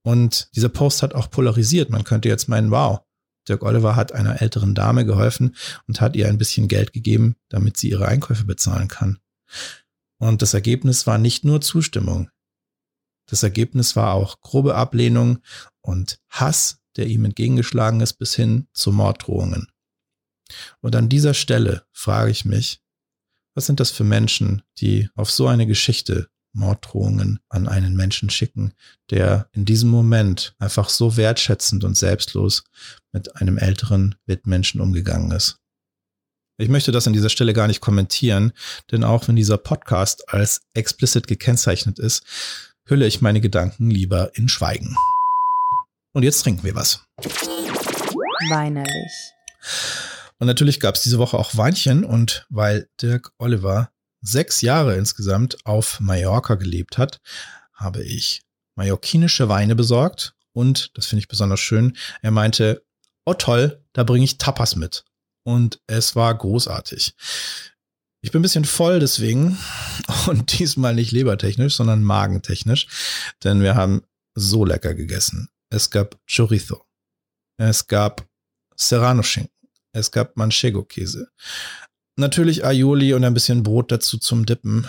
Und 0.03 0.51
dieser 0.57 0.69
Post 0.69 1.03
hat 1.03 1.15
auch 1.15 1.31
polarisiert. 1.31 1.89
Man 1.89 2.03
könnte 2.03 2.29
jetzt 2.29 2.49
meinen, 2.49 2.73
wow, 2.73 3.01
Dirk 3.49 3.63
Oliver 3.63 3.95
hat 3.95 4.11
einer 4.11 4.43
älteren 4.43 4.75
Dame 4.75 5.07
geholfen 5.07 5.55
und 5.87 6.01
hat 6.01 6.17
ihr 6.17 6.27
ein 6.27 6.37
bisschen 6.37 6.67
Geld 6.67 6.93
gegeben, 6.93 7.37
damit 7.49 7.77
sie 7.77 7.91
ihre 7.91 8.09
Einkäufe 8.09 8.45
bezahlen 8.45 8.89
kann. 8.89 9.21
Und 10.19 10.43
das 10.43 10.53
Ergebnis 10.53 11.07
war 11.07 11.17
nicht 11.17 11.45
nur 11.45 11.61
Zustimmung. 11.61 12.29
Das 13.27 13.45
Ergebnis 13.45 13.95
war 13.95 14.15
auch 14.15 14.41
grobe 14.41 14.75
Ablehnung 14.75 15.39
und 15.81 16.19
Hass, 16.29 16.81
der 16.97 17.07
ihm 17.07 17.25
entgegengeschlagen 17.25 18.01
ist, 18.01 18.15
bis 18.15 18.35
hin 18.35 18.67
zu 18.73 18.91
Morddrohungen. 18.91 19.69
Und 20.81 20.97
an 20.97 21.09
dieser 21.09 21.35
Stelle 21.35 21.87
frage 21.93 22.33
ich 22.33 22.45
mich, 22.45 22.81
was 23.55 23.67
sind 23.67 23.79
das 23.79 23.93
für 23.93 24.05
Menschen, 24.05 24.63
die 24.79 25.09
auf 25.15 25.31
so 25.31 25.47
eine 25.47 25.67
Geschichte 25.67 26.29
Morddrohungen 26.53 27.41
an 27.49 27.69
einen 27.69 27.95
Menschen 27.95 28.31
schicken, 28.31 28.73
der 29.11 29.49
in 29.53 29.65
diesem 29.65 29.91
Moment 29.91 30.55
einfach 30.59 30.89
so 30.89 31.17
wertschätzend 31.17 31.85
und 31.85 31.97
selbstlos 31.97 32.65
mit 33.13 33.37
einem 33.37 33.59
älteren 33.59 34.15
Mitmenschen 34.27 34.81
umgegangen 34.81 35.31
ist. 35.31 35.59
Ich 36.61 36.69
möchte 36.69 36.91
das 36.91 37.07
an 37.07 37.13
dieser 37.13 37.29
Stelle 37.29 37.53
gar 37.53 37.69
nicht 37.69 37.81
kommentieren, 37.81 38.53
denn 38.91 39.05
auch 39.05 39.29
wenn 39.29 39.37
dieser 39.37 39.59
Podcast 39.59 40.29
als 40.33 40.63
explicit 40.75 41.29
gekennzeichnet 41.29 42.01
ist, 42.01 42.25
hülle 42.85 43.07
ich 43.07 43.21
meine 43.21 43.41
Gedanken 43.41 43.91
lieber 43.91 44.37
in 44.37 44.49
Schweigen. 44.49 44.97
Und 46.13 46.25
jetzt 46.25 46.43
trinken 46.43 46.65
wir 46.65 46.75
was. 46.75 47.05
Weinerlich. 48.51 49.33
Und 50.39 50.47
natürlich 50.47 50.81
gab 50.81 50.97
es 50.97 51.03
diese 51.03 51.19
Woche 51.19 51.39
auch 51.39 51.57
Weinchen 51.57 52.05
und 52.05 52.47
weil 52.49 52.89
Dirk 53.01 53.33
Oliver 53.39 53.93
sechs 54.21 54.61
Jahre 54.61 54.97
insgesamt 54.97 55.65
auf 55.65 56.01
Mallorca 56.01 56.55
gelebt 56.55 56.99
hat, 56.99 57.21
habe 57.73 58.03
ich 58.03 58.43
mallorquinische 58.77 59.49
Weine 59.49 59.75
besorgt 59.75 60.35
und, 60.53 60.97
das 60.97 61.07
finde 61.07 61.21
ich 61.21 61.29
besonders 61.29 61.61
schön, 61.61 61.97
er 62.23 62.31
meinte, 62.31 62.85
oh 63.25 63.35
toll, 63.35 63.85
da 63.93 64.05
bringe 64.05 64.25
ich 64.25 64.39
Tapas 64.39 64.77
mit. 64.77 65.05
Und 65.45 65.81
es 65.87 66.17
war 66.17 66.37
großartig. 66.37 67.15
Ich 68.21 68.33
bin 68.33 68.41
ein 68.41 68.43
bisschen 68.43 68.65
voll 68.65 69.01
deswegen 69.01 69.59
und 70.27 70.59
diesmal 70.59 70.95
nicht 70.95 71.13
lebertechnisch, 71.13 71.77
sondern 71.77 72.03
magentechnisch, 72.03 72.89
denn 73.45 73.63
wir 73.63 73.75
haben 73.75 74.03
so 74.35 74.65
lecker 74.65 74.95
gegessen. 74.95 75.49
Es 75.71 75.91
gab 75.91 76.19
Chorizo, 76.27 76.85
es 77.59 77.87
gab 77.87 78.27
Serrano-Schinken, 78.77 79.53
es 79.93 80.11
gab 80.11 80.37
Manchego-Käse, 80.37 81.31
natürlich 82.19 82.65
Aioli 82.65 83.15
und 83.15 83.25
ein 83.25 83.35
bisschen 83.35 83.63
Brot 83.63 83.93
dazu 83.93 84.19
zum 84.19 84.47
Dippen. 84.47 84.87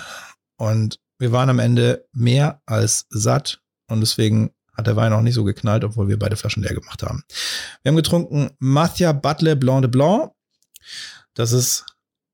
Und 0.58 1.00
wir 1.20 1.32
waren 1.32 1.50
am 1.50 1.60
Ende 1.60 2.06
mehr 2.12 2.62
als 2.66 3.06
satt 3.10 3.62
und 3.90 4.02
deswegen 4.02 4.52
hat 4.74 4.88
der 4.88 4.96
Wein 4.96 5.14
auch 5.14 5.22
nicht 5.22 5.34
so 5.34 5.44
geknallt, 5.44 5.84
obwohl 5.84 6.08
wir 6.08 6.18
beide 6.18 6.38
Flaschen 6.38 6.64
leer 6.64 6.74
gemacht 6.74 7.04
haben. 7.04 7.24
Wir 7.84 7.90
haben 7.90 7.98
getrunken 7.98 8.52
Mathia 8.60 9.12
Butler 9.12 9.56
Blanc 9.56 9.82
de 9.82 9.92
Blanc. 9.92 10.32
Das 11.34 11.52
ist 11.52 11.86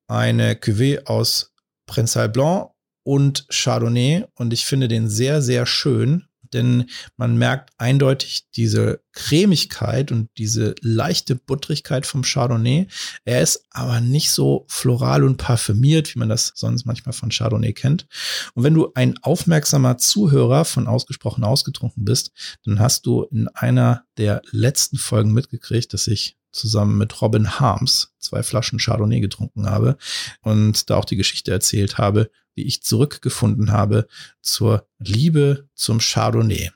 eine 0.07 0.53
Cuvée 0.53 1.05
aus 1.05 1.51
Prensal 1.87 2.29
Blanc 2.29 2.71
und 3.03 3.47
Chardonnay 3.49 4.25
und 4.35 4.53
ich 4.53 4.65
finde 4.65 4.87
den 4.87 5.09
sehr, 5.09 5.41
sehr 5.41 5.65
schön 5.65 6.27
denn 6.53 6.89
man 7.17 7.37
merkt 7.37 7.71
eindeutig 7.77 8.47
diese 8.55 9.01
Cremigkeit 9.11 10.11
und 10.11 10.29
diese 10.37 10.75
leichte 10.81 11.35
Buttrigkeit 11.35 12.05
vom 12.05 12.23
Chardonnay. 12.23 12.87
Er 13.23 13.41
ist 13.41 13.65
aber 13.71 14.01
nicht 14.01 14.31
so 14.31 14.65
floral 14.67 15.23
und 15.23 15.37
parfümiert, 15.37 16.13
wie 16.13 16.19
man 16.19 16.29
das 16.29 16.51
sonst 16.55 16.85
manchmal 16.85 17.13
von 17.13 17.29
Chardonnay 17.29 17.73
kennt. 17.73 18.07
Und 18.53 18.63
wenn 18.63 18.73
du 18.73 18.91
ein 18.93 19.17
aufmerksamer 19.21 19.97
Zuhörer 19.97 20.65
von 20.65 20.87
ausgesprochen 20.87 21.43
ausgetrunken 21.43 22.05
bist, 22.05 22.31
dann 22.65 22.79
hast 22.79 23.05
du 23.05 23.23
in 23.23 23.47
einer 23.49 24.03
der 24.17 24.41
letzten 24.51 24.97
Folgen 24.97 25.31
mitgekriegt, 25.31 25.93
dass 25.93 26.07
ich 26.07 26.37
zusammen 26.51 26.97
mit 26.97 27.21
Robin 27.21 27.59
Harms 27.59 28.13
zwei 28.17 28.41
Flaschen 28.41 28.79
Chardonnay 28.79 29.19
getrunken 29.19 29.69
habe 29.69 29.97
und 30.41 30.89
da 30.89 30.95
auch 30.95 31.05
die 31.05 31.17
Geschichte 31.17 31.51
erzählt 31.51 31.97
habe, 31.97 32.31
wie 32.55 32.63
ich 32.63 32.81
zurückgefunden 32.83 33.71
habe 33.71 34.07
zur 34.41 34.87
Liebe 34.97 35.69
zum 35.75 35.99
Chardonnay. 35.99 36.71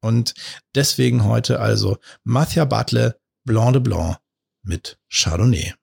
Und 0.00 0.34
deswegen 0.74 1.24
heute 1.24 1.60
also 1.60 1.98
Mathia 2.24 2.64
Butler 2.64 3.16
Blanc 3.44 3.72
de 3.72 3.82
Blanc 3.82 4.18
mit 4.62 4.98
Chardonnay. 5.08 5.74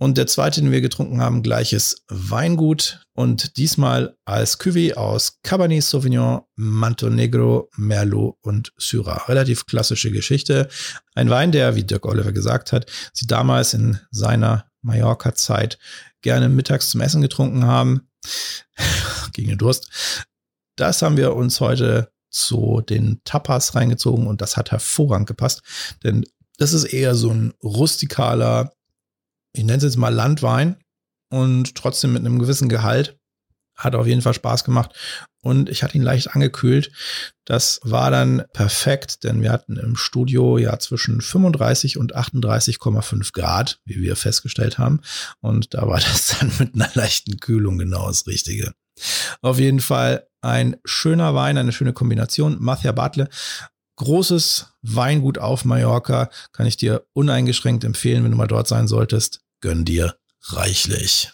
Und 0.00 0.16
der 0.16 0.26
zweite, 0.26 0.62
den 0.62 0.72
wir 0.72 0.80
getrunken 0.80 1.20
haben, 1.20 1.42
gleiches 1.42 2.06
Weingut 2.08 3.04
und 3.12 3.58
diesmal 3.58 4.16
als 4.24 4.58
Cuvée 4.58 4.94
aus 4.94 5.40
Cabernet 5.42 5.84
Sauvignon, 5.84 6.40
Manto 6.56 7.10
Negro, 7.10 7.68
Merlot 7.76 8.38
und 8.40 8.72
Syrah. 8.78 9.26
Relativ 9.28 9.66
klassische 9.66 10.10
Geschichte. 10.10 10.68
Ein 11.14 11.28
Wein, 11.28 11.52
der, 11.52 11.76
wie 11.76 11.84
Dirk 11.84 12.06
Oliver 12.06 12.32
gesagt 12.32 12.72
hat, 12.72 12.90
sie 13.12 13.26
damals 13.26 13.74
in 13.74 14.00
seiner 14.10 14.64
Mallorca-Zeit 14.80 15.78
gerne 16.22 16.48
mittags 16.48 16.88
zum 16.88 17.02
Essen 17.02 17.20
getrunken 17.20 17.66
haben, 17.66 18.08
gegen 19.34 19.50
den 19.50 19.58
Durst. 19.58 20.24
Das 20.76 21.02
haben 21.02 21.18
wir 21.18 21.36
uns 21.36 21.60
heute 21.60 22.10
zu 22.30 22.80
den 22.80 23.20
Tapas 23.24 23.74
reingezogen 23.74 24.26
und 24.26 24.40
das 24.40 24.56
hat 24.56 24.70
hervorragend 24.70 25.28
gepasst, 25.28 25.60
denn 26.02 26.24
das 26.56 26.72
ist 26.72 26.84
eher 26.84 27.14
so 27.14 27.30
ein 27.30 27.52
rustikaler, 27.62 28.72
ich 29.52 29.64
nenne 29.64 29.78
es 29.78 29.84
jetzt 29.84 29.96
mal 29.96 30.14
Landwein 30.14 30.76
und 31.30 31.74
trotzdem 31.74 32.12
mit 32.12 32.24
einem 32.24 32.38
gewissen 32.38 32.68
Gehalt. 32.68 33.16
Hat 33.76 33.94
auf 33.94 34.06
jeden 34.06 34.20
Fall 34.20 34.34
Spaß 34.34 34.64
gemacht 34.64 34.94
und 35.42 35.70
ich 35.70 35.82
hatte 35.82 35.96
ihn 35.96 36.02
leicht 36.02 36.34
angekühlt. 36.34 36.92
Das 37.46 37.80
war 37.82 38.10
dann 38.10 38.44
perfekt, 38.52 39.24
denn 39.24 39.40
wir 39.40 39.50
hatten 39.50 39.76
im 39.76 39.96
Studio 39.96 40.58
ja 40.58 40.78
zwischen 40.78 41.22
35 41.22 41.96
und 41.96 42.14
38,5 42.14 43.32
Grad, 43.32 43.80
wie 43.86 44.02
wir 44.02 44.16
festgestellt 44.16 44.78
haben. 44.78 45.00
Und 45.40 45.72
da 45.72 45.86
war 45.86 45.98
das 46.00 46.36
dann 46.38 46.52
mit 46.58 46.74
einer 46.74 46.90
leichten 46.94 47.38
Kühlung 47.40 47.78
genau 47.78 48.06
das 48.08 48.26
Richtige. 48.26 48.72
Auf 49.40 49.58
jeden 49.58 49.80
Fall 49.80 50.26
ein 50.42 50.76
schöner 50.84 51.34
Wein, 51.34 51.56
eine 51.56 51.72
schöne 51.72 51.94
Kombination. 51.94 52.58
Mathia 52.60 52.92
Bartle, 52.92 53.28
großes 54.00 54.72
Weingut 54.80 55.36
auf 55.36 55.66
Mallorca, 55.66 56.30
kann 56.52 56.66
ich 56.66 56.78
dir 56.78 57.04
uneingeschränkt 57.12 57.84
empfehlen, 57.84 58.24
wenn 58.24 58.30
du 58.30 58.36
mal 58.36 58.46
dort 58.46 58.66
sein 58.66 58.88
solltest. 58.88 59.42
Gönn 59.60 59.84
dir 59.84 60.16
reichlich. 60.48 61.30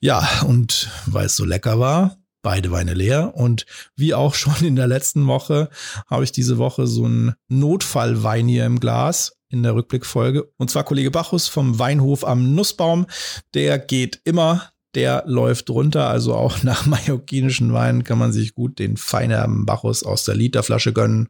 Ja, 0.00 0.26
und 0.46 0.88
weil 1.04 1.26
es 1.26 1.36
so 1.36 1.44
lecker 1.44 1.78
war, 1.78 2.16
beide 2.40 2.70
Weine 2.70 2.94
leer. 2.94 3.34
Und 3.34 3.66
wie 3.94 4.14
auch 4.14 4.34
schon 4.34 4.56
in 4.64 4.76
der 4.76 4.86
letzten 4.86 5.26
Woche 5.26 5.68
habe 6.08 6.24
ich 6.24 6.32
diese 6.32 6.56
Woche 6.56 6.86
so 6.86 7.04
einen 7.04 7.34
Notfallwein 7.48 8.48
hier 8.48 8.64
im 8.64 8.80
Glas 8.80 9.36
in 9.50 9.62
der 9.62 9.74
Rückblickfolge. 9.74 10.50
Und 10.56 10.70
zwar 10.70 10.84
Kollege 10.84 11.10
Bachus 11.10 11.46
vom 11.48 11.78
Weinhof 11.78 12.24
am 12.24 12.54
Nussbaum. 12.54 13.06
Der 13.52 13.78
geht 13.78 14.22
immer. 14.24 14.70
Der 14.98 15.22
läuft 15.26 15.70
runter, 15.70 16.08
also 16.08 16.34
auch 16.34 16.62
nach 16.64 16.86
mallorquinischen 16.86 17.72
Weinen 17.72 18.02
kann 18.02 18.18
man 18.18 18.32
sich 18.32 18.56
gut 18.56 18.80
den 18.80 18.96
feinen 18.96 19.64
Bachus 19.64 20.02
aus 20.02 20.24
der 20.24 20.34
Literflasche 20.34 20.92
gönnen. 20.92 21.28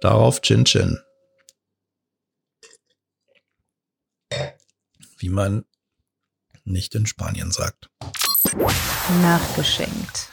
Darauf 0.00 0.40
Chin 0.42 0.64
Chin. 0.64 1.00
Wie 5.18 5.28
man 5.28 5.64
nicht 6.62 6.94
in 6.94 7.04
Spanien 7.04 7.50
sagt. 7.50 7.90
Nachgeschenkt. 9.22 10.28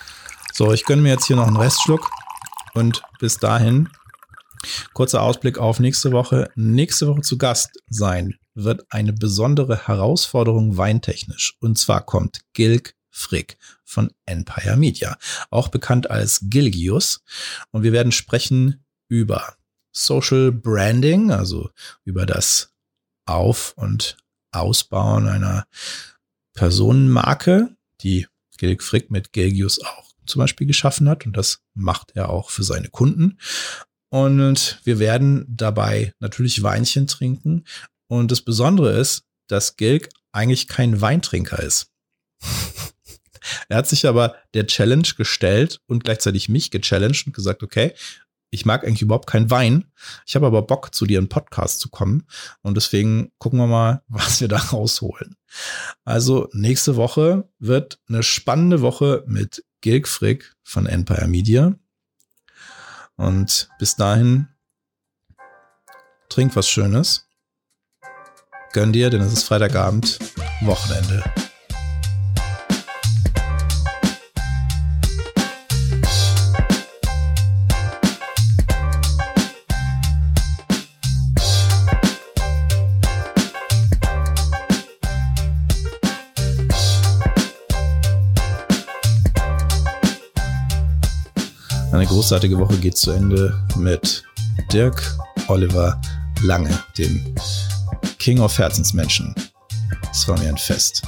So, 0.53 0.71
ich 0.71 0.85
gönne 0.85 1.01
mir 1.01 1.13
jetzt 1.13 1.25
hier 1.25 1.35
noch 1.35 1.47
einen 1.47 1.57
Restschluck 1.57 2.11
und 2.75 3.01
bis 3.17 3.39
dahin 3.39 3.89
kurzer 4.93 5.23
Ausblick 5.23 5.57
auf 5.57 5.79
nächste 5.79 6.11
Woche. 6.11 6.51
Nächste 6.53 7.07
Woche 7.07 7.21
zu 7.21 7.39
Gast 7.39 7.71
sein 7.87 8.37
wird 8.55 8.85
eine 8.89 9.13
besondere 9.13 9.87
Herausforderung 9.87 10.77
weintechnisch. 10.77 11.55
Und 11.59 11.77
zwar 11.77 12.05
kommt 12.05 12.41
Gilg 12.53 12.95
Frick 13.09 13.57
von 13.83 14.11
Empire 14.25 14.75
Media, 14.75 15.17
auch 15.51 15.67
bekannt 15.67 16.09
als 16.09 16.41
Gilgius. 16.43 17.21
Und 17.71 17.83
wir 17.83 17.91
werden 17.91 18.11
sprechen 18.11 18.83
über 19.07 19.55
Social 19.91 20.51
Branding, 20.51 21.31
also 21.31 21.69
über 22.03 22.25
das 22.25 22.73
Auf- 23.25 23.73
und 23.77 24.17
Ausbauen 24.51 25.27
einer 25.27 25.65
Personenmarke, 26.53 27.75
die 28.01 28.27
Gilg 28.57 28.83
Frick 28.83 29.11
mit 29.11 29.33
Gelgius 29.33 29.79
auch 29.83 30.13
zum 30.25 30.39
Beispiel 30.39 30.67
geschaffen 30.67 31.09
hat 31.09 31.25
und 31.25 31.35
das 31.35 31.59
macht 31.73 32.11
er 32.15 32.29
auch 32.29 32.49
für 32.49 32.63
seine 32.63 32.89
Kunden. 32.89 33.39
Und 34.09 34.79
wir 34.83 34.99
werden 34.99 35.45
dabei 35.49 36.13
natürlich 36.19 36.61
Weinchen 36.61 37.07
trinken. 37.07 37.65
Und 38.13 38.29
das 38.29 38.41
Besondere 38.41 38.91
ist, 38.91 39.23
dass 39.47 39.75
Gilg 39.75 40.07
eigentlich 40.31 40.67
kein 40.67 41.01
Weintrinker 41.01 41.63
ist. 41.63 41.87
er 43.69 43.77
hat 43.77 43.87
sich 43.87 44.05
aber 44.05 44.35
der 44.53 44.67
Challenge 44.67 45.07
gestellt 45.17 45.81
und 45.87 46.03
gleichzeitig 46.03 46.47
mich 46.47 46.69
gechallenged 46.69 47.25
und 47.25 47.33
gesagt, 47.33 47.63
okay, 47.63 47.95
ich 48.51 48.67
mag 48.67 48.83
eigentlich 48.83 49.01
überhaupt 49.01 49.27
keinen 49.27 49.49
Wein. 49.49 49.91
Ich 50.27 50.35
habe 50.35 50.45
aber 50.45 50.61
Bock, 50.61 50.93
zu 50.93 51.07
dir 51.07 51.17
in 51.17 51.27
Podcast 51.27 51.79
zu 51.79 51.89
kommen. 51.89 52.27
Und 52.61 52.77
deswegen 52.77 53.31
gucken 53.39 53.57
wir 53.57 53.65
mal, 53.65 54.03
was 54.09 54.41
wir 54.41 54.47
da 54.47 54.57
rausholen. 54.57 55.35
Also 56.05 56.49
nächste 56.53 56.95
Woche 56.95 57.49
wird 57.57 57.99
eine 58.07 58.21
spannende 58.21 58.81
Woche 58.81 59.23
mit 59.25 59.65
Gilg 59.81 60.07
Frick 60.07 60.53
von 60.61 60.85
Empire 60.85 61.27
Media. 61.27 61.73
Und 63.15 63.69
bis 63.79 63.95
dahin, 63.95 64.49
trink 66.29 66.55
was 66.55 66.69
Schönes. 66.69 67.25
Gönn 68.73 68.91
dir, 68.91 69.11
denn 69.11 69.21
es 69.21 69.31
ist 69.31 69.43
Freitagabend, 69.43 70.17
Wochenende. 70.61 71.23
Eine 91.91 92.07
großartige 92.07 92.57
Woche 92.57 92.77
geht 92.77 92.97
zu 92.97 93.11
Ende 93.11 93.63
mit 93.77 94.23
Dirk 94.71 95.15
Oliver 95.47 96.01
Lange, 96.41 96.71
dem 96.97 97.35
King 98.23 98.39
of 98.39 98.57
Herzensmenschen. 98.57 99.35
Es 100.09 100.25
war 100.29 100.39
mir 100.39 100.47
ein 100.47 100.57
Fest. 100.57 101.01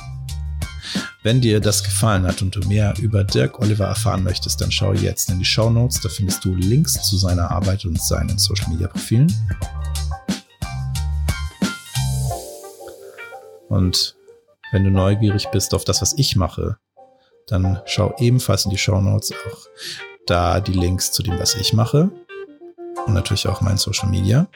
Wenn 1.24 1.40
dir 1.40 1.62
das 1.62 1.82
gefallen 1.82 2.28
hat 2.28 2.42
und 2.42 2.54
du 2.54 2.60
mehr 2.68 2.94
über 3.00 3.24
Dirk 3.24 3.58
Oliver 3.60 3.86
erfahren 3.86 4.22
möchtest, 4.22 4.60
dann 4.60 4.70
schau 4.70 4.92
jetzt 4.92 5.30
in 5.30 5.40
die 5.40 5.46
Show 5.46 5.70
Notes. 5.70 6.02
Da 6.02 6.10
findest 6.10 6.44
du 6.44 6.54
Links 6.54 7.02
zu 7.04 7.16
seiner 7.16 7.52
Arbeit 7.52 7.86
und 7.86 8.02
seinen 8.02 8.38
Social 8.38 8.70
Media 8.70 8.90
Profilen. 8.90 9.34
Und 13.70 14.18
wenn 14.74 14.84
du 14.84 14.92
neugierig 14.92 15.48
bist 15.54 15.74
auf 15.74 15.86
das, 15.86 16.02
was 16.02 16.16
ich 16.18 16.36
mache, 16.36 16.80
dann 17.48 17.80
schau 17.86 18.14
ebenfalls 18.20 18.66
in 18.66 18.72
die 18.72 18.78
Show 18.78 19.00
Notes. 19.00 19.32
Auch 19.32 19.68
da 20.28 20.60
die 20.60 20.74
Links 20.74 21.14
zu 21.14 21.24
dem, 21.24 21.40
was 21.40 21.56
ich 21.56 21.72
mache. 21.72 22.12
Und 23.06 23.14
natürlich 23.14 23.48
auch 23.48 23.62
mein 23.62 23.78
Social 23.78 24.10
Media. 24.10 24.50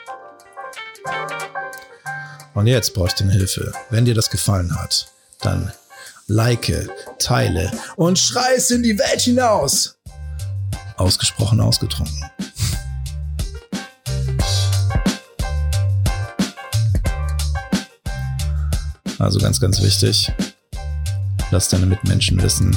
Und 2.54 2.68
jetzt 2.68 2.94
ich 3.08 3.14
deine 3.14 3.32
Hilfe. 3.32 3.72
Wenn 3.90 4.06
dir 4.06 4.14
das 4.16 4.30
gefallen 4.30 4.76
hat, 4.76 5.08
dann 5.42 5.72
like, 6.28 6.90
teile 7.20 7.72
und 7.96 8.20
schrei 8.20 8.56
es 8.56 8.70
in 8.72 8.84
die 8.84 8.98
Welt 8.98 9.22
hinaus. 9.22 9.98
Ausgesprochen 10.98 11.62
ausgetrunken. 11.62 12.30
Also 19.18 19.40
ganz, 19.40 19.60
ganz 19.60 19.82
wichtig. 19.82 20.32
Lass 21.52 21.70
deine 21.70 21.86
Mitmenschen 21.86 22.42
wissen, 22.42 22.76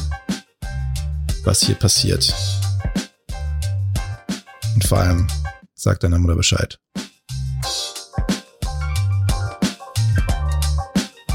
was 1.45 1.61
hier 1.61 1.75
passiert. 1.75 2.35
Und 4.75 4.85
vor 4.85 4.99
allem, 4.99 5.26
sag 5.75 6.00
deiner 6.00 6.19
Mutter 6.19 6.35
Bescheid. 6.35 6.79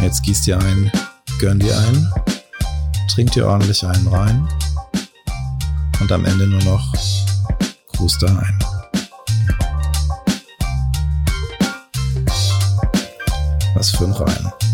Jetzt 0.07 0.23
gießt 0.23 0.47
dir 0.47 0.57
ein, 0.57 0.89
gönn 1.37 1.59
dir 1.59 1.77
ein, 1.77 2.13
trink 3.09 3.33
dir 3.33 3.45
ordentlich 3.45 3.85
einen 3.85 4.07
rein 4.07 4.47
und 5.99 6.09
am 6.13 6.23
Ende 6.23 6.47
nur 6.47 6.63
noch 6.63 6.93
Gruß 7.91 8.17
daheim. 8.19 8.57
Was 13.75 13.89
für 13.91 14.05
ein 14.05 14.13
Rein. 14.13 14.66